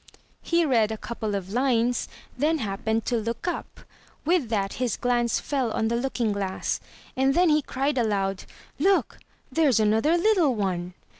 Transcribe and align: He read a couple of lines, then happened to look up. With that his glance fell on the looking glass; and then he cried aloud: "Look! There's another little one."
He 0.41 0.65
read 0.65 0.91
a 0.91 0.97
couple 0.97 1.35
of 1.35 1.53
lines, 1.53 2.07
then 2.35 2.57
happened 2.57 3.05
to 3.05 3.17
look 3.17 3.47
up. 3.47 3.81
With 4.25 4.49
that 4.49 4.73
his 4.81 4.97
glance 4.97 5.39
fell 5.39 5.71
on 5.73 5.89
the 5.89 5.95
looking 5.95 6.31
glass; 6.31 6.79
and 7.15 7.35
then 7.35 7.49
he 7.49 7.61
cried 7.61 7.99
aloud: 7.99 8.45
"Look! 8.79 9.19
There's 9.51 9.79
another 9.79 10.17
little 10.17 10.55
one." 10.55 10.95